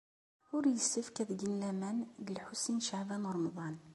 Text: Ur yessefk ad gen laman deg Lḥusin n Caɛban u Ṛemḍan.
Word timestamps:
Ur 0.55 0.63
yessefk 0.73 1.15
ad 1.23 1.29
gen 1.39 1.53
laman 1.61 1.97
deg 2.25 2.33
Lḥusin 2.39 2.77
n 2.81 2.83
Caɛban 2.87 3.27
u 3.29 3.31
Ṛemḍan. 3.35 3.75